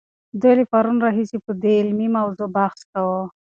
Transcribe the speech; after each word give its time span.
دوی 0.41 0.53
له 0.59 0.65
پرون 0.71 0.97
راهیسې 1.05 1.37
په 1.45 1.51
دې 1.61 1.73
علمي 1.81 2.07
موضوع 2.17 2.47
بحث 2.57 2.79
کاوه. 2.91 3.21